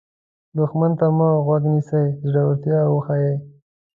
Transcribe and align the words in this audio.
دښمن 0.57 0.91
ته 0.99 1.05
مه 1.17 1.27
غوږ 1.45 1.63
نیسه، 1.73 2.01
زړورتیا 2.29 2.79
وښیه 2.89 3.33